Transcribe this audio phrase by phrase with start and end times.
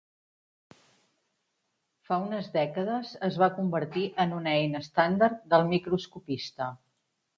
[2.09, 4.07] Fa unes dècades es va convertir
[4.39, 6.75] una eina estàndard del microscopista.